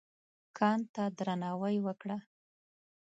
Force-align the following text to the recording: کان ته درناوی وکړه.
کان 0.57 0.79
ته 0.93 1.03
درناوی 1.17 1.77
وکړه. 1.85 2.17